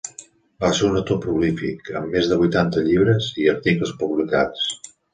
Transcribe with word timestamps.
Va 0.63 0.71
ser 0.77 0.87
un 0.87 0.97
autor 1.01 1.19
prolífic, 1.25 1.93
amb 2.01 2.17
més 2.17 2.31
de 2.33 2.41
vuitanta 2.41 2.85
llibres 2.91 3.31
i 3.45 3.49
articles 3.57 3.97
publicats. 4.05 4.71